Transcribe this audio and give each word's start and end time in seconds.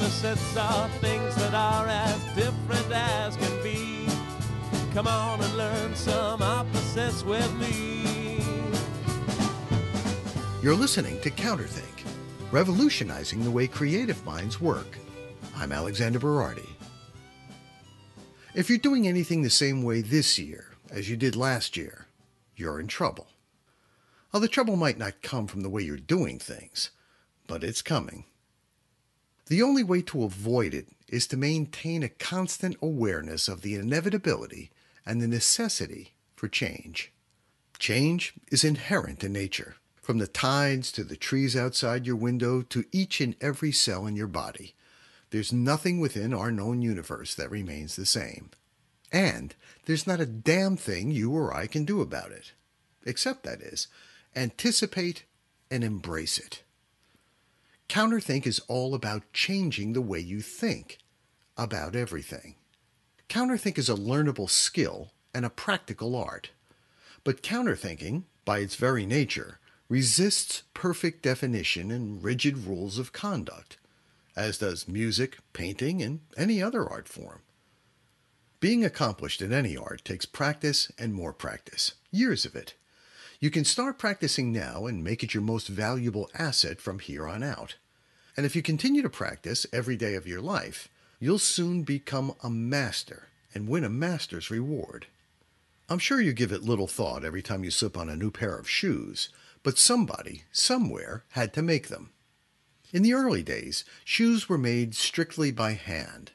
Opposites 0.00 0.56
are 0.56 0.88
things 1.00 1.34
that 1.34 1.54
are 1.54 1.88
as 1.88 2.22
different 2.36 2.86
as 2.92 3.36
can 3.36 3.62
be. 3.64 4.06
Come 4.94 5.08
on 5.08 5.40
and 5.42 5.56
learn 5.56 5.96
some 5.96 6.40
opposites 6.40 7.24
with 7.24 7.52
me. 7.56 8.40
You're 10.62 10.76
listening 10.76 11.20
to 11.22 11.32
Counterthink, 11.32 12.06
revolutionizing 12.52 13.42
the 13.42 13.50
way 13.50 13.66
creative 13.66 14.24
minds 14.24 14.60
work. 14.60 14.96
I'm 15.56 15.72
Alexander 15.72 16.20
Berardi. 16.20 16.68
If 18.54 18.68
you're 18.70 18.78
doing 18.78 19.08
anything 19.08 19.42
the 19.42 19.50
same 19.50 19.82
way 19.82 20.00
this 20.00 20.38
year 20.38 20.76
as 20.92 21.10
you 21.10 21.16
did 21.16 21.34
last 21.34 21.76
year, 21.76 22.06
you're 22.54 22.78
in 22.78 22.86
trouble. 22.86 23.26
Well, 24.32 24.40
the 24.40 24.46
trouble 24.46 24.76
might 24.76 24.98
not 24.98 25.22
come 25.22 25.48
from 25.48 25.62
the 25.62 25.70
way 25.70 25.82
you're 25.82 25.96
doing 25.96 26.38
things, 26.38 26.90
but 27.48 27.64
it's 27.64 27.82
coming. 27.82 28.26
The 29.48 29.62
only 29.62 29.82
way 29.82 30.02
to 30.02 30.24
avoid 30.24 30.74
it 30.74 30.88
is 31.08 31.26
to 31.28 31.36
maintain 31.36 32.02
a 32.02 32.10
constant 32.10 32.76
awareness 32.82 33.48
of 33.48 33.62
the 33.62 33.76
inevitability 33.76 34.70
and 35.06 35.22
the 35.22 35.28
necessity 35.28 36.12
for 36.36 36.48
change. 36.48 37.12
Change 37.78 38.34
is 38.52 38.62
inherent 38.62 39.24
in 39.24 39.32
nature, 39.32 39.76
from 40.02 40.18
the 40.18 40.26
tides 40.26 40.92
to 40.92 41.02
the 41.02 41.16
trees 41.16 41.56
outside 41.56 42.06
your 42.06 42.16
window 42.16 42.60
to 42.60 42.84
each 42.92 43.22
and 43.22 43.36
every 43.40 43.72
cell 43.72 44.06
in 44.06 44.16
your 44.16 44.26
body. 44.26 44.74
There's 45.30 45.52
nothing 45.52 45.98
within 45.98 46.34
our 46.34 46.52
known 46.52 46.82
universe 46.82 47.34
that 47.34 47.50
remains 47.50 47.96
the 47.96 48.06
same. 48.06 48.50
And 49.10 49.54
there's 49.86 50.06
not 50.06 50.20
a 50.20 50.26
damn 50.26 50.76
thing 50.76 51.10
you 51.10 51.32
or 51.32 51.56
I 51.56 51.66
can 51.66 51.86
do 51.86 52.02
about 52.02 52.32
it. 52.32 52.52
Except, 53.06 53.44
that 53.44 53.62
is, 53.62 53.88
anticipate 54.36 55.24
and 55.70 55.82
embrace 55.82 56.38
it. 56.38 56.62
Counterthink 57.88 58.46
is 58.46 58.60
all 58.68 58.94
about 58.94 59.32
changing 59.32 59.92
the 59.92 60.02
way 60.02 60.20
you 60.20 60.40
think 60.40 60.98
about 61.56 61.96
everything. 61.96 62.54
Counterthink 63.28 63.78
is 63.78 63.88
a 63.88 63.94
learnable 63.94 64.48
skill 64.48 65.12
and 65.34 65.44
a 65.44 65.50
practical 65.50 66.14
art. 66.14 66.50
But 67.24 67.42
counterthinking, 67.42 68.24
by 68.44 68.58
its 68.58 68.76
very 68.76 69.06
nature, 69.06 69.58
resists 69.88 70.62
perfect 70.74 71.22
definition 71.22 71.90
and 71.90 72.22
rigid 72.22 72.66
rules 72.66 72.98
of 72.98 73.12
conduct, 73.12 73.78
as 74.36 74.58
does 74.58 74.86
music, 74.86 75.38
painting, 75.52 76.02
and 76.02 76.20
any 76.36 76.62
other 76.62 76.88
art 76.88 77.08
form. 77.08 77.40
Being 78.60 78.84
accomplished 78.84 79.40
in 79.40 79.52
any 79.52 79.76
art 79.76 80.04
takes 80.04 80.26
practice 80.26 80.92
and 80.98 81.14
more 81.14 81.32
practice, 81.32 81.92
years 82.10 82.44
of 82.44 82.54
it. 82.54 82.74
You 83.40 83.50
can 83.50 83.64
start 83.64 83.98
practicing 83.98 84.52
now 84.52 84.86
and 84.86 85.04
make 85.04 85.22
it 85.22 85.32
your 85.32 85.44
most 85.44 85.68
valuable 85.68 86.28
asset 86.34 86.80
from 86.80 86.98
here 86.98 87.28
on 87.28 87.44
out. 87.44 87.76
And 88.36 88.44
if 88.44 88.56
you 88.56 88.62
continue 88.62 89.00
to 89.02 89.08
practice 89.08 89.64
every 89.72 89.96
day 89.96 90.14
of 90.14 90.26
your 90.26 90.40
life, 90.40 90.88
you'll 91.20 91.38
soon 91.38 91.84
become 91.84 92.34
a 92.42 92.50
master 92.50 93.28
and 93.54 93.68
win 93.68 93.84
a 93.84 93.88
master's 93.88 94.50
reward. 94.50 95.06
I'm 95.88 96.00
sure 96.00 96.20
you 96.20 96.32
give 96.32 96.50
it 96.50 96.64
little 96.64 96.88
thought 96.88 97.24
every 97.24 97.40
time 97.40 97.62
you 97.62 97.70
slip 97.70 97.96
on 97.96 98.08
a 98.08 98.16
new 98.16 98.32
pair 98.32 98.56
of 98.56 98.68
shoes, 98.68 99.28
but 99.62 99.78
somebody, 99.78 100.42
somewhere, 100.50 101.22
had 101.30 101.54
to 101.54 101.62
make 101.62 101.86
them. 101.86 102.10
In 102.92 103.02
the 103.02 103.14
early 103.14 103.44
days, 103.44 103.84
shoes 104.04 104.48
were 104.48 104.58
made 104.58 104.96
strictly 104.96 105.52
by 105.52 105.74
hand. 105.74 106.32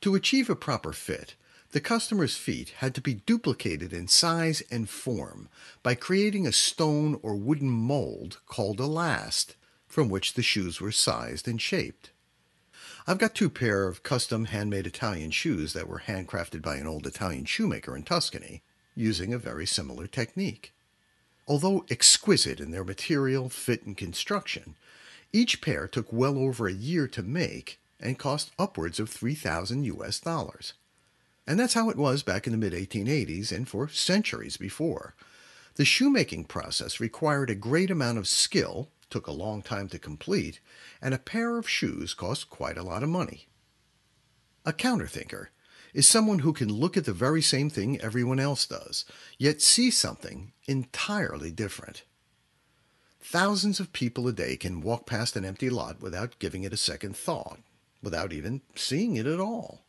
To 0.00 0.16
achieve 0.16 0.50
a 0.50 0.56
proper 0.56 0.92
fit, 0.92 1.34
the 1.72 1.80
customer's 1.80 2.36
feet 2.36 2.70
had 2.78 2.94
to 2.96 3.00
be 3.00 3.14
duplicated 3.14 3.92
in 3.92 4.08
size 4.08 4.60
and 4.72 4.88
form 4.88 5.48
by 5.82 5.94
creating 5.94 6.46
a 6.46 6.52
stone 6.52 7.18
or 7.22 7.36
wooden 7.36 7.70
mold 7.70 8.40
called 8.46 8.80
a 8.80 8.86
last, 8.86 9.54
from 9.86 10.08
which 10.08 10.34
the 10.34 10.42
shoes 10.42 10.80
were 10.80 10.90
sized 10.90 11.46
and 11.46 11.60
shaped. 11.60 12.10
I've 13.06 13.18
got 13.18 13.34
two 13.34 13.50
pair 13.50 13.86
of 13.86 14.02
custom 14.02 14.46
handmade 14.46 14.86
Italian 14.86 15.30
shoes 15.30 15.72
that 15.72 15.88
were 15.88 16.02
handcrafted 16.06 16.60
by 16.60 16.76
an 16.76 16.86
old 16.88 17.06
Italian 17.06 17.44
shoemaker 17.44 17.96
in 17.96 18.02
Tuscany, 18.02 18.62
using 18.96 19.32
a 19.32 19.38
very 19.38 19.66
similar 19.66 20.06
technique. 20.06 20.72
Although 21.46 21.86
exquisite 21.88 22.60
in 22.60 22.72
their 22.72 22.84
material, 22.84 23.48
fit, 23.48 23.84
and 23.84 23.96
construction, 23.96 24.76
each 25.32 25.60
pair 25.60 25.86
took 25.86 26.12
well 26.12 26.36
over 26.36 26.66
a 26.66 26.72
year 26.72 27.06
to 27.08 27.22
make 27.22 27.80
and 28.00 28.18
cost 28.18 28.50
upwards 28.58 28.98
of 28.98 29.08
3,000 29.08 29.84
US 29.84 30.18
dollars. 30.18 30.74
And 31.50 31.58
that's 31.58 31.74
how 31.74 31.90
it 31.90 31.96
was 31.96 32.22
back 32.22 32.46
in 32.46 32.52
the 32.52 32.56
mid 32.56 32.72
1880s 32.72 33.50
and 33.50 33.68
for 33.68 33.88
centuries 33.88 34.56
before. 34.56 35.16
The 35.74 35.84
shoemaking 35.84 36.44
process 36.44 37.00
required 37.00 37.50
a 37.50 37.56
great 37.56 37.90
amount 37.90 38.18
of 38.18 38.28
skill, 38.28 38.88
took 39.10 39.26
a 39.26 39.32
long 39.32 39.60
time 39.60 39.88
to 39.88 39.98
complete, 39.98 40.60
and 41.02 41.12
a 41.12 41.18
pair 41.18 41.58
of 41.58 41.68
shoes 41.68 42.14
cost 42.14 42.50
quite 42.50 42.78
a 42.78 42.84
lot 42.84 43.02
of 43.02 43.08
money. 43.08 43.48
A 44.64 44.72
counterthinker 44.72 45.50
is 45.92 46.06
someone 46.06 46.38
who 46.38 46.52
can 46.52 46.72
look 46.72 46.96
at 46.96 47.04
the 47.04 47.12
very 47.12 47.42
same 47.42 47.68
thing 47.68 48.00
everyone 48.00 48.38
else 48.38 48.64
does, 48.64 49.04
yet 49.36 49.60
see 49.60 49.90
something 49.90 50.52
entirely 50.68 51.50
different. 51.50 52.04
Thousands 53.20 53.80
of 53.80 53.92
people 53.92 54.28
a 54.28 54.32
day 54.32 54.56
can 54.56 54.82
walk 54.82 55.04
past 55.04 55.34
an 55.34 55.44
empty 55.44 55.68
lot 55.68 56.00
without 56.00 56.38
giving 56.38 56.62
it 56.62 56.72
a 56.72 56.76
second 56.76 57.16
thought, 57.16 57.58
without 58.00 58.32
even 58.32 58.60
seeing 58.76 59.16
it 59.16 59.26
at 59.26 59.40
all. 59.40 59.84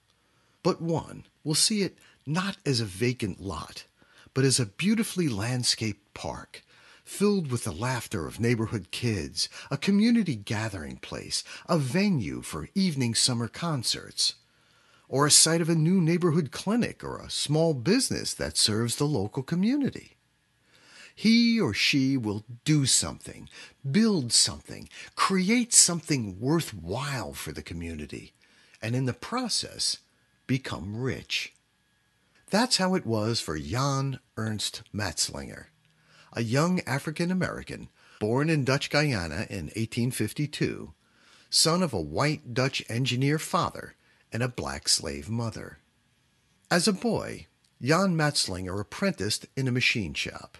But 0.64 0.82
one 0.82 1.26
will 1.44 1.56
see 1.56 1.82
it 1.82 1.98
not 2.26 2.58
as 2.66 2.80
a 2.80 2.86
vacant 2.86 3.42
lot, 3.42 3.86
but 4.34 4.46
as 4.46 4.60
a 4.60 4.66
beautifully 4.66 5.28
landscaped 5.28 6.14
park, 6.14 6.64
filled 7.04 7.52
with 7.52 7.64
the 7.64 7.72
laughter 7.72 8.28
of 8.28 8.40
neighborhood 8.40 8.92
kids, 8.92 9.50
a 9.70 9.78
community 9.78 10.36
gathering 10.36 10.98
place, 10.98 11.44
a 11.68 11.78
venue 11.78 12.42
for 12.42 12.70
evening 12.76 13.16
summer 13.16 13.48
concerts, 13.48 14.36
or 15.10 15.26
a 15.26 15.32
site 15.32 15.62
of 15.62 15.70
a 15.70 15.76
new 15.76 16.00
neighborhood 16.00 16.52
clinic 16.52 17.04
or 17.04 17.18
a 17.18 17.30
small 17.30 17.74
business 17.74 18.34
that 18.34 18.56
serves 18.56 18.96
the 18.96 19.06
local 19.06 19.44
community. 19.44 20.16
He 21.14 21.60
or 21.60 21.74
she 21.74 22.16
will 22.16 22.46
do 22.64 22.86
something, 22.86 23.50
build 23.90 24.32
something, 24.32 24.88
create 25.16 25.74
something 25.74 26.40
worthwhile 26.40 27.34
for 27.34 27.52
the 27.52 27.62
community, 27.62 28.34
and 28.82 28.96
in 28.96 29.06
the 29.06 29.14
process, 29.14 29.98
become 30.52 31.02
rich. 31.02 31.54
That's 32.50 32.76
how 32.76 32.94
it 32.96 33.06
was 33.06 33.40
for 33.40 33.58
Jan 33.58 34.20
Ernst 34.36 34.82
Matzeliger, 34.94 35.68
a 36.34 36.44
young 36.44 36.82
African 36.82 37.32
American 37.32 37.88
born 38.20 38.50
in 38.50 38.66
Dutch 38.66 38.90
Guyana 38.90 39.48
in 39.50 39.68
1852, 39.68 40.94
son 41.50 41.82
of 41.82 41.94
a 41.94 42.02
white 42.02 42.54
Dutch 42.54 42.84
engineer 42.90 43.40
father 43.40 43.96
and 44.34 44.44
a 44.44 44.50
black 44.50 44.90
slave 44.90 45.30
mother. 45.30 45.78
As 46.70 46.86
a 46.86 46.92
boy, 46.92 47.48
Jan 47.82 48.18
Matzeliger 48.18 48.78
apprenticed 48.82 49.46
in 49.56 49.70
a 49.70 49.72
machine 49.72 50.14
shop. 50.14 50.58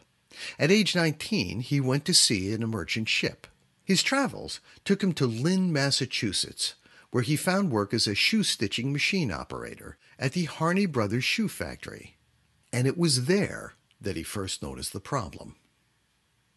At 0.58 0.72
age 0.72 0.96
19, 0.96 1.60
he 1.60 1.82
went 1.82 2.06
to 2.06 2.14
sea 2.14 2.54
in 2.54 2.64
a 2.64 2.68
merchant 2.68 3.10
ship. 3.10 3.46
His 3.84 4.04
travels 4.04 4.62
took 4.86 5.04
him 5.04 5.12
to 5.16 5.28
Lynn, 5.28 5.74
Massachusetts, 5.74 6.76
where 7.12 7.24
he 7.24 7.36
found 7.36 7.72
work 7.72 7.94
as 7.94 8.08
a 8.08 8.16
shoe 8.16 8.44
stitching 8.44 8.92
machine 8.92 9.32
operator 9.32 9.98
at 10.18 10.32
the 10.32 10.46
Harney 10.46 10.86
Brothers 10.86 11.24
Shoe 11.24 11.48
Factory. 11.48 12.18
And 12.74 12.88
it 12.88 12.98
was 12.98 13.26
there 13.26 13.74
that 14.00 14.16
he 14.16 14.24
first 14.24 14.64
noticed 14.64 14.94
the 14.94 15.00
problem. 15.00 15.58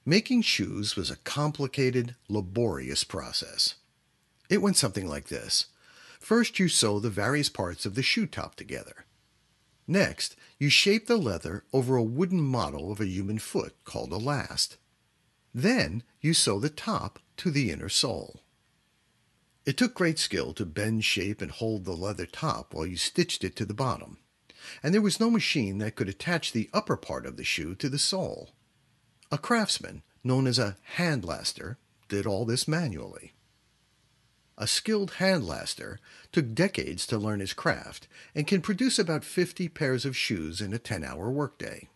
Making 0.06 0.42
shoes 0.42 0.96
was 0.96 1.10
a 1.10 1.16
complicated, 1.16 2.14
laborious 2.28 3.04
process. 3.04 3.74
It 4.48 4.62
went 4.62 4.76
something 4.76 5.08
like 5.08 5.26
this. 5.26 5.66
First, 6.20 6.58
you 6.58 6.68
sew 6.68 7.00
the 7.00 7.10
various 7.10 7.48
parts 7.48 7.84
of 7.84 7.94
the 7.94 8.02
shoe 8.02 8.26
top 8.26 8.54
together. 8.54 9.06
Next, 9.86 10.36
you 10.58 10.70
shape 10.70 11.06
the 11.06 11.16
leather 11.16 11.64
over 11.72 11.96
a 11.96 12.02
wooden 12.02 12.40
model 12.40 12.92
of 12.92 13.00
a 13.00 13.06
human 13.06 13.38
foot 13.38 13.74
called 13.84 14.12
a 14.12 14.16
last. 14.16 14.76
Then, 15.52 16.02
you 16.20 16.32
sew 16.32 16.60
the 16.60 16.70
top 16.70 17.18
to 17.38 17.50
the 17.50 17.70
inner 17.70 17.88
sole. 17.88 18.40
It 19.66 19.78
took 19.78 19.94
great 19.94 20.18
skill 20.18 20.52
to 20.54 20.66
bend, 20.66 21.04
shape, 21.04 21.40
and 21.40 21.50
hold 21.50 21.84
the 21.84 21.96
leather 21.96 22.26
top 22.26 22.74
while 22.74 22.86
you 22.86 22.96
stitched 22.96 23.44
it 23.44 23.56
to 23.56 23.64
the 23.64 23.72
bottom, 23.72 24.18
and 24.82 24.92
there 24.92 25.00
was 25.00 25.20
no 25.20 25.30
machine 25.30 25.78
that 25.78 25.96
could 25.96 26.08
attach 26.08 26.52
the 26.52 26.68
upper 26.74 26.96
part 26.96 27.24
of 27.24 27.36
the 27.36 27.44
shoe 27.44 27.74
to 27.76 27.88
the 27.88 27.98
sole. 27.98 28.50
A 29.32 29.38
craftsman, 29.38 30.02
known 30.22 30.46
as 30.46 30.58
a 30.58 30.76
handlaster, 30.96 31.76
did 32.08 32.26
all 32.26 32.44
this 32.44 32.68
manually. 32.68 33.32
A 34.58 34.66
skilled 34.66 35.12
handlaster 35.12 35.96
took 36.30 36.54
decades 36.54 37.06
to 37.06 37.18
learn 37.18 37.40
his 37.40 37.54
craft 37.54 38.06
and 38.34 38.46
can 38.46 38.60
produce 38.60 38.98
about 38.98 39.24
50 39.24 39.68
pairs 39.70 40.04
of 40.04 40.16
shoes 40.16 40.60
in 40.60 40.72
a 40.72 40.78
10 40.78 41.02
hour 41.02 41.30
workday. 41.30 41.88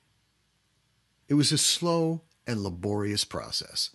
It 1.29 1.35
was 1.35 1.53
a 1.53 1.59
slow 1.59 2.23
and 2.47 2.63
laborious 2.63 3.25
process, 3.25 3.91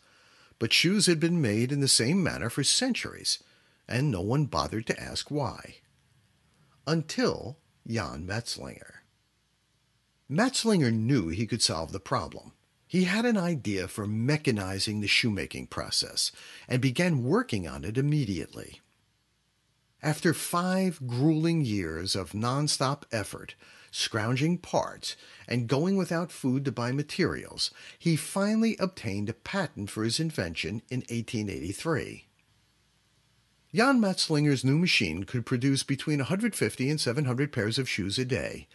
but 0.59 0.71
shoes 0.71 1.07
had 1.07 1.19
been 1.19 1.41
made 1.41 1.71
in 1.71 1.81
the 1.81 1.87
same 1.87 2.23
manner 2.23 2.49
for 2.49 2.63
centuries, 2.63 3.39
and 3.87 4.09
no 4.09 4.21
one 4.21 4.45
bothered 4.45 4.87
to 4.87 5.01
ask 5.01 5.29
why. 5.29 5.75
Until 6.87 7.57
Jan 7.87 8.25
Matzeliger. 8.27 9.03
Matzeliger 10.29 10.91
knew 10.91 11.29
he 11.29 11.45
could 11.45 11.61
solve 11.61 11.91
the 11.91 11.99
problem. 11.99 12.53
He 12.87 13.05
had 13.05 13.25
an 13.25 13.37
idea 13.37 13.87
for 13.87 14.05
mechanizing 14.05 15.01
the 15.01 15.07
shoemaking 15.07 15.67
process 15.67 16.31
and 16.67 16.81
began 16.81 17.23
working 17.23 17.67
on 17.67 17.83
it 17.83 17.97
immediately. 17.97 18.81
After 20.01 20.33
five 20.33 20.99
grueling 21.07 21.61
years 21.65 22.15
of 22.15 22.33
nonstop 22.33 23.03
effort, 23.11 23.55
scrounging 23.89 24.57
parts, 24.57 25.15
and 25.47 25.67
going 25.67 25.95
without 25.95 26.31
food 26.31 26.65
to 26.65 26.71
buy 26.71 26.91
materials, 26.91 27.71
he 27.97 28.15
finally 28.15 28.75
obtained 28.79 29.29
a 29.29 29.33
patent 29.33 29.89
for 29.89 30.03
his 30.03 30.19
invention 30.19 30.81
in 30.89 30.99
1883. 31.01 32.27
Jan 33.75 33.99
Matzeliger's 33.99 34.63
new 34.63 34.77
machine 34.77 35.23
could 35.23 35.47
produce 35.47 35.81
between 35.81 36.19
150 36.19 36.89
and 36.91 37.01
700 37.01 37.51
pairs 37.51 37.79
of 37.79 37.89
shoes 37.89 38.19
a 38.19 38.25
day, 38.25 38.67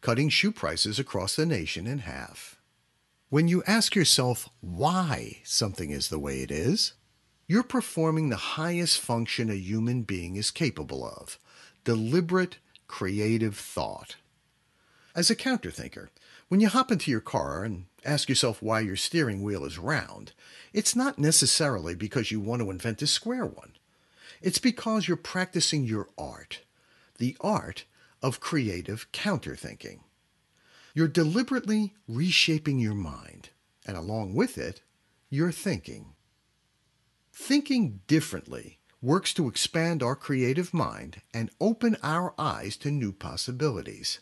cutting 0.00 0.28
shoe 0.28 0.50
prices 0.50 0.98
across 0.98 1.36
the 1.36 1.46
nation 1.46 1.86
in 1.86 2.00
half. 2.00 2.56
When 3.28 3.46
you 3.46 3.62
ask 3.64 3.94
yourself 3.94 4.48
why 4.60 5.38
something 5.44 5.90
is 5.90 6.08
the 6.08 6.18
way 6.18 6.40
it 6.40 6.50
is, 6.50 6.94
you're 7.46 7.62
performing 7.62 8.28
the 8.28 8.56
highest 8.56 8.98
function 8.98 9.50
a 9.50 9.54
human 9.54 10.02
being 10.02 10.34
is 10.34 10.50
capable 10.50 11.06
of 11.06 11.38
deliberate, 11.84 12.58
creative 12.88 13.56
thought. 13.56 14.16
As 15.14 15.30
a 15.30 15.36
counterthinker, 15.36 16.10
when 16.48 16.60
you 16.60 16.66
hop 16.66 16.90
into 16.90 17.12
your 17.12 17.20
car 17.20 17.62
and 17.62 17.86
ask 18.04 18.28
yourself 18.28 18.60
why 18.60 18.80
your 18.80 18.96
steering 18.96 19.44
wheel 19.44 19.64
is 19.64 19.78
round, 19.78 20.32
it's 20.72 20.96
not 20.96 21.20
necessarily 21.20 21.94
because 21.94 22.32
you 22.32 22.40
want 22.40 22.62
to 22.62 22.70
invent 22.70 23.00
a 23.02 23.06
square 23.06 23.46
one. 23.46 23.74
It's 24.42 24.58
because 24.58 25.06
you're 25.06 25.18
practicing 25.18 25.84
your 25.84 26.08
art, 26.16 26.60
the 27.18 27.36
art 27.40 27.84
of 28.22 28.40
creative 28.40 29.12
counterthinking. 29.12 30.00
You're 30.94 31.08
deliberately 31.08 31.94
reshaping 32.08 32.78
your 32.78 32.94
mind, 32.94 33.50
and 33.86 33.98
along 33.98 34.34
with 34.34 34.56
it, 34.56 34.80
your 35.28 35.52
thinking. 35.52 36.14
Thinking 37.34 38.00
differently 38.06 38.78
works 39.02 39.34
to 39.34 39.46
expand 39.46 40.02
our 40.02 40.16
creative 40.16 40.72
mind 40.72 41.20
and 41.34 41.50
open 41.60 41.98
our 42.02 42.34
eyes 42.38 42.78
to 42.78 42.90
new 42.90 43.12
possibilities. 43.12 44.20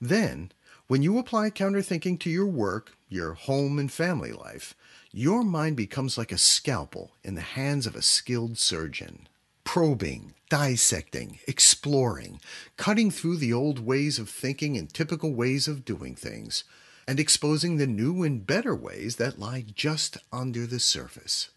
Then, 0.00 0.52
when 0.86 1.02
you 1.02 1.18
apply 1.18 1.50
counterthinking 1.50 2.18
to 2.20 2.30
your 2.30 2.46
work, 2.46 2.92
your 3.08 3.34
home 3.34 3.80
and 3.80 3.90
family 3.90 4.32
life, 4.32 4.74
your 5.10 5.42
mind 5.42 5.76
becomes 5.76 6.16
like 6.16 6.30
a 6.30 6.38
scalpel 6.38 7.16
in 7.24 7.34
the 7.34 7.40
hands 7.40 7.86
of 7.86 7.96
a 7.96 8.02
skilled 8.02 8.56
surgeon 8.56 9.26
probing, 9.70 10.34
dissecting, 10.48 11.38
exploring, 11.46 12.40
cutting 12.76 13.08
through 13.08 13.36
the 13.36 13.52
old 13.52 13.78
ways 13.78 14.18
of 14.18 14.28
thinking 14.28 14.76
and 14.76 14.92
typical 14.92 15.32
ways 15.32 15.68
of 15.68 15.84
doing 15.84 16.12
things, 16.12 16.64
and 17.06 17.20
exposing 17.20 17.76
the 17.76 17.86
new 17.86 18.24
and 18.24 18.44
better 18.44 18.74
ways 18.74 19.14
that 19.14 19.38
lie 19.38 19.64
just 19.76 20.16
under 20.32 20.66
the 20.66 20.80
surface. 20.80 21.50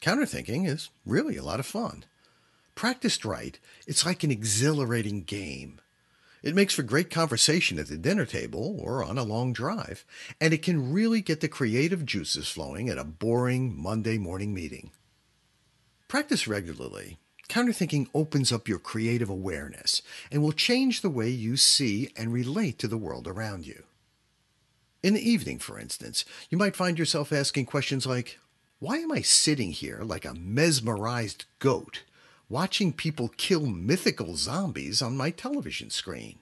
Counterthinking 0.00 0.66
is 0.66 0.88
really 1.06 1.36
a 1.36 1.44
lot 1.44 1.60
of 1.60 1.66
fun. 1.66 2.04
Practiced 2.74 3.24
right, 3.24 3.60
it's 3.86 4.04
like 4.04 4.24
an 4.24 4.32
exhilarating 4.32 5.22
game. 5.22 5.80
It 6.42 6.56
makes 6.56 6.74
for 6.74 6.82
great 6.82 7.10
conversation 7.10 7.78
at 7.78 7.86
the 7.86 7.96
dinner 7.96 8.26
table 8.26 8.76
or 8.80 9.04
on 9.04 9.18
a 9.18 9.22
long 9.22 9.52
drive, 9.52 10.04
and 10.40 10.52
it 10.52 10.62
can 10.62 10.92
really 10.92 11.20
get 11.20 11.42
the 11.42 11.48
creative 11.48 12.04
juices 12.04 12.48
flowing 12.48 12.88
at 12.88 12.98
a 12.98 13.04
boring 13.04 13.80
Monday 13.80 14.18
morning 14.18 14.52
meeting. 14.52 14.90
Practice 16.10 16.48
regularly. 16.48 17.18
Counterthinking 17.48 18.08
opens 18.12 18.50
up 18.50 18.66
your 18.66 18.80
creative 18.80 19.30
awareness 19.30 20.02
and 20.32 20.42
will 20.42 20.50
change 20.50 21.02
the 21.02 21.08
way 21.08 21.28
you 21.28 21.56
see 21.56 22.10
and 22.16 22.32
relate 22.32 22.80
to 22.80 22.88
the 22.88 22.98
world 22.98 23.28
around 23.28 23.64
you. 23.64 23.84
In 25.04 25.14
the 25.14 25.30
evening, 25.30 25.60
for 25.60 25.78
instance, 25.78 26.24
you 26.48 26.58
might 26.58 26.74
find 26.74 26.98
yourself 26.98 27.32
asking 27.32 27.66
questions 27.66 28.06
like, 28.06 28.40
Why 28.80 28.96
am 28.96 29.12
I 29.12 29.20
sitting 29.20 29.70
here 29.70 30.00
like 30.02 30.24
a 30.24 30.34
mesmerized 30.34 31.44
goat, 31.60 32.02
watching 32.48 32.92
people 32.92 33.28
kill 33.36 33.66
mythical 33.66 34.34
zombies 34.34 35.00
on 35.00 35.16
my 35.16 35.30
television 35.30 35.90
screen? 35.90 36.40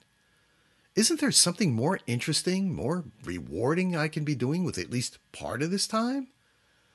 Isn't 0.97 1.21
there 1.21 1.31
something 1.31 1.75
more 1.75 2.01
interesting, 2.07 2.75
more 2.75 3.05
rewarding 3.23 3.95
I 3.95 4.09
can 4.09 4.25
be 4.25 4.35
doing 4.35 4.65
with 4.65 4.79
at 4.79 4.91
least 4.91 5.19
part 5.31 5.61
of 5.61 5.71
this 5.71 5.87
time? 5.87 6.29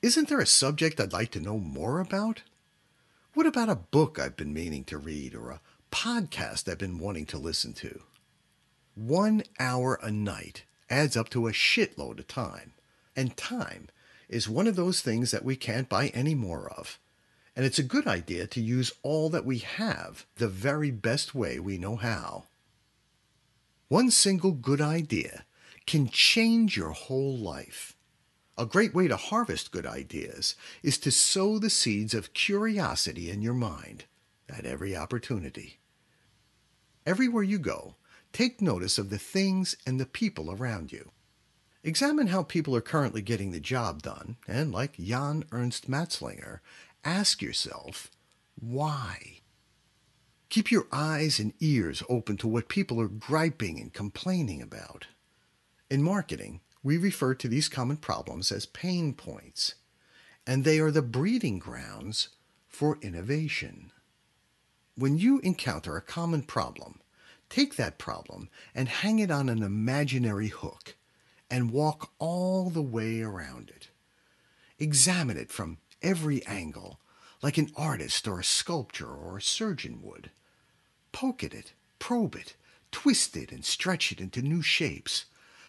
Isn't 0.02 0.28
there 0.28 0.40
a 0.40 0.46
subject 0.46 0.98
I'd 0.98 1.12
like 1.12 1.30
to 1.30 1.40
know 1.40 1.58
more 1.58 2.00
about? 2.00 2.42
What 3.34 3.46
about 3.46 3.68
a 3.68 3.74
book 3.74 4.20
I've 4.20 4.36
been 4.36 4.54
meaning 4.54 4.84
to 4.84 4.96
read 4.96 5.34
or 5.34 5.50
a 5.50 5.60
podcast 5.90 6.70
I've 6.70 6.78
been 6.78 6.98
wanting 6.98 7.26
to 7.26 7.36
listen 7.36 7.72
to? 7.74 8.02
One 8.94 9.42
hour 9.58 9.98
a 10.00 10.12
night 10.12 10.62
adds 10.88 11.16
up 11.16 11.30
to 11.30 11.48
a 11.48 11.52
shitload 11.52 12.20
of 12.20 12.28
time. 12.28 12.74
And 13.16 13.36
time 13.36 13.88
is 14.28 14.48
one 14.48 14.68
of 14.68 14.76
those 14.76 15.00
things 15.00 15.32
that 15.32 15.44
we 15.44 15.56
can't 15.56 15.88
buy 15.88 16.12
any 16.14 16.36
more 16.36 16.70
of. 16.78 17.00
And 17.56 17.66
it's 17.66 17.80
a 17.80 17.82
good 17.82 18.06
idea 18.06 18.46
to 18.46 18.60
use 18.60 18.92
all 19.02 19.28
that 19.30 19.44
we 19.44 19.58
have 19.58 20.26
the 20.36 20.46
very 20.46 20.92
best 20.92 21.34
way 21.34 21.58
we 21.58 21.76
know 21.76 21.96
how. 21.96 22.44
One 23.88 24.12
single 24.12 24.52
good 24.52 24.80
idea 24.80 25.44
can 25.88 26.08
change 26.08 26.76
your 26.76 26.90
whole 26.90 27.36
life. 27.36 27.93
A 28.56 28.66
great 28.66 28.94
way 28.94 29.08
to 29.08 29.16
harvest 29.16 29.72
good 29.72 29.84
ideas 29.84 30.54
is 30.82 30.96
to 30.98 31.10
sow 31.10 31.58
the 31.58 31.70
seeds 31.70 32.14
of 32.14 32.34
curiosity 32.34 33.28
in 33.28 33.42
your 33.42 33.54
mind 33.54 34.04
at 34.48 34.64
every 34.64 34.96
opportunity. 34.96 35.80
Everywhere 37.04 37.42
you 37.42 37.58
go, 37.58 37.96
take 38.32 38.62
notice 38.62 38.96
of 38.96 39.10
the 39.10 39.18
things 39.18 39.76
and 39.84 39.98
the 39.98 40.06
people 40.06 40.52
around 40.52 40.92
you. 40.92 41.10
Examine 41.82 42.28
how 42.28 42.42
people 42.42 42.74
are 42.76 42.80
currently 42.80 43.20
getting 43.20 43.50
the 43.50 43.60
job 43.60 44.02
done, 44.02 44.36
and 44.48 44.72
like 44.72 44.96
Jan 44.96 45.44
Ernst 45.52 45.90
Matzeliger, 45.90 46.60
ask 47.04 47.42
yourself, 47.42 48.10
why? 48.54 49.40
Keep 50.48 50.70
your 50.70 50.86
eyes 50.92 51.40
and 51.40 51.52
ears 51.60 52.02
open 52.08 52.36
to 52.38 52.48
what 52.48 52.68
people 52.68 53.00
are 53.00 53.08
griping 53.08 53.80
and 53.80 53.92
complaining 53.92 54.62
about. 54.62 55.08
In 55.90 56.02
marketing, 56.02 56.60
we 56.84 56.98
refer 56.98 57.34
to 57.34 57.48
these 57.48 57.68
common 57.68 57.96
problems 57.96 58.52
as 58.52 58.66
pain 58.66 59.14
points, 59.14 59.74
and 60.46 60.62
they 60.62 60.78
are 60.78 60.90
the 60.90 61.02
breeding 61.02 61.58
grounds 61.58 62.28
for 62.68 62.98
innovation. 63.00 63.90
When 64.94 65.16
you 65.16 65.40
encounter 65.40 65.96
a 65.96 66.02
common 66.02 66.42
problem, 66.42 67.00
take 67.48 67.76
that 67.76 67.98
problem 67.98 68.50
and 68.74 68.88
hang 68.88 69.18
it 69.18 69.30
on 69.30 69.48
an 69.48 69.62
imaginary 69.62 70.48
hook 70.48 70.94
and 71.50 71.72
walk 71.72 72.12
all 72.18 72.68
the 72.68 72.82
way 72.82 73.22
around 73.22 73.70
it. 73.70 73.88
Examine 74.78 75.38
it 75.38 75.50
from 75.50 75.78
every 76.02 76.44
angle, 76.46 77.00
like 77.42 77.56
an 77.56 77.70
artist 77.76 78.28
or 78.28 78.40
a 78.40 78.44
sculptor 78.44 79.08
or 79.08 79.38
a 79.38 79.42
surgeon 79.42 80.00
would. 80.02 80.30
Poke 81.12 81.42
at 81.42 81.54
it, 81.54 81.72
probe 81.98 82.34
it, 82.34 82.56
twist 82.92 83.36
it, 83.36 83.52
and 83.52 83.64
stretch 83.64 84.12
it 84.12 84.20
into 84.20 84.42
new 84.42 84.60
shapes 84.60 85.24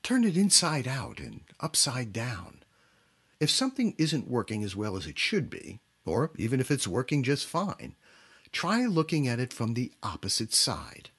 Turn 0.06 0.24
it 0.24 0.38
inside 0.38 0.88
out 0.88 1.20
and 1.20 1.42
upside 1.60 2.14
down. 2.14 2.60
If 3.40 3.50
something 3.50 3.96
isn't 3.98 4.30
working 4.30 4.64
as 4.64 4.76
well 4.76 4.98
as 4.98 5.08
it 5.08 5.18
should 5.18 5.50
be, 5.50 5.80
or 6.06 6.30
even 6.38 6.60
if 6.60 6.70
it's 6.70 6.88
working 6.88 7.24
just 7.24 7.48
fine, 7.48 7.96
try 8.52 8.86
looking 8.86 9.28
at 9.28 9.40
it 9.40 9.52
from 9.52 9.74
the 9.74 9.92
opposite 10.04 10.54
side. 10.54 11.10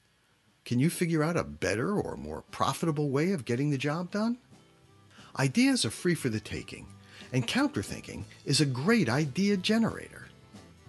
Can 0.64 0.78
you 0.78 0.88
figure 0.88 1.24
out 1.24 1.36
a 1.36 1.42
better 1.42 1.98
or 2.00 2.16
more 2.16 2.44
profitable 2.52 3.10
way 3.10 3.32
of 3.32 3.44
getting 3.44 3.70
the 3.70 3.76
job 3.76 4.12
done? 4.12 4.38
Ideas 5.36 5.84
are 5.84 5.90
free 5.90 6.14
for 6.14 6.28
the 6.28 6.38
taking, 6.38 6.86
and 7.32 7.44
counterthinking 7.44 8.24
is 8.44 8.60
a 8.60 8.66
great 8.66 9.08
idea 9.08 9.56
generator. 9.56 10.28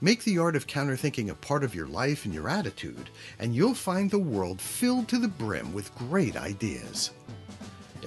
Make 0.01 0.23
the 0.23 0.37
art 0.37 0.55
of 0.55 0.67
counterthinking 0.67 1.31
a 1.31 1.33
part 1.33 1.63
of 1.63 1.73
your 1.73 1.87
life 1.87 2.25
and 2.25 2.33
your 2.35 2.47
attitude, 2.47 3.09
and 3.39 3.55
you'll 3.55 3.73
find 3.73 4.11
the 4.11 4.19
world 4.19 4.61
filled 4.61 5.07
to 5.07 5.17
the 5.17 5.27
brim 5.27 5.73
with 5.73 5.95
great 5.95 6.37
ideas. 6.37 7.09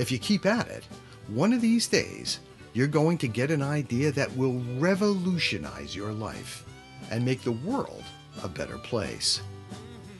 If 0.00 0.11
you 0.11 0.19
keep 0.19 0.47
at 0.47 0.66
it, 0.69 0.83
one 1.28 1.52
of 1.52 1.61
these 1.61 1.87
days, 1.87 2.40
you're 2.73 2.87
going 2.87 3.19
to 3.19 3.28
get 3.28 3.50
an 3.50 3.61
idea 3.61 4.11
that 4.12 4.35
will 4.35 4.62
revolutionize 4.78 5.95
your 5.95 6.11
life. 6.11 6.64
and 7.11 7.25
make 7.25 7.42
the 7.42 7.52
world 7.52 8.04
a 8.45 8.49
better 8.49 8.78
place. 8.78 9.42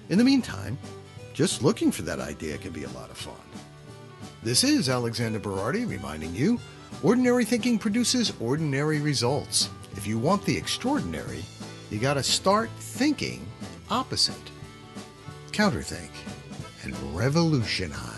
In 0.09 0.19
the 0.19 0.25
meantime, 0.25 0.77
just 1.33 1.63
looking 1.63 1.93
for 1.93 2.03
that 2.03 2.21
idea 2.21 2.59
can 2.59 2.73
be 2.73 2.85
a 2.85 2.91
lot 2.91 3.11
of 3.11 3.17
fun. 3.17 3.35
This 4.43 4.65
is 4.65 4.89
Alexander 4.89 5.39
Berardi 5.39 5.89
reminding 5.89 6.35
you 6.35 6.59
ordinary 7.03 7.45
thinking 7.45 7.79
produces 7.79 8.33
ordinary 8.41 9.01
results. 9.01 9.71
If 9.97 10.07
you 10.07 10.19
want 10.19 10.45
the 10.45 10.57
extraordinary, 10.57 11.45
you 11.91 11.99
got 11.99 12.15
to 12.15 12.23
start 12.23 12.71
thinking 12.79 13.47
opposite. 13.89 14.35
Counterthink 15.53 16.11
and 16.83 16.97
revolutionize. 17.17 18.10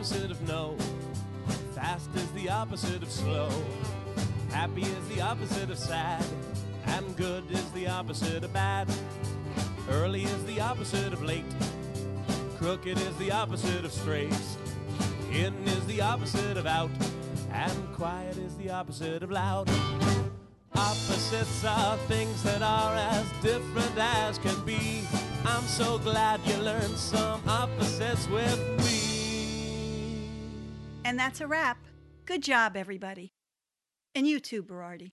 Opposite 0.00 0.30
of 0.30 0.48
no. 0.48 0.74
Fast 1.74 2.08
is 2.14 2.30
the 2.32 2.48
opposite 2.48 3.02
of 3.02 3.10
slow. 3.10 3.50
Happy 4.50 4.80
is 4.80 5.08
the 5.14 5.20
opposite 5.20 5.68
of 5.68 5.76
sad. 5.76 6.24
And 6.86 7.14
good 7.18 7.44
is 7.50 7.70
the 7.72 7.86
opposite 7.86 8.42
of 8.42 8.50
bad. 8.50 8.88
Early 9.90 10.22
is 10.22 10.42
the 10.46 10.58
opposite 10.58 11.12
of 11.12 11.22
late. 11.22 11.44
Crooked 12.56 12.96
is 12.96 13.14
the 13.18 13.30
opposite 13.30 13.84
of 13.84 13.92
straight. 13.92 14.32
In 15.32 15.52
is 15.66 15.84
the 15.86 16.00
opposite 16.00 16.56
of 16.56 16.64
out. 16.66 16.90
And 17.52 17.92
quiet 17.92 18.38
is 18.38 18.56
the 18.56 18.70
opposite 18.70 19.22
of 19.22 19.30
loud. 19.30 19.68
Opposites 20.76 21.62
are 21.62 21.98
things 22.08 22.42
that 22.44 22.62
are 22.62 22.94
as 22.94 23.26
different 23.42 23.98
as 23.98 24.38
can 24.38 24.64
be. 24.64 25.02
I'm 25.44 25.64
so 25.64 25.98
glad 25.98 26.40
you 26.46 26.56
learned 26.56 26.96
some 26.96 27.46
opposites 27.46 28.26
with 28.28 28.58
me. 28.78 28.99
And 31.10 31.18
that's 31.18 31.40
a 31.40 31.48
wrap. 31.48 31.76
Good 32.24 32.40
job, 32.40 32.76
everybody. 32.76 33.32
And 34.14 34.28
you 34.28 34.38
too, 34.38 34.62
Berardi. 34.62 35.10